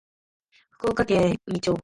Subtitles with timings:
[0.71, 1.75] 福岡県宇美町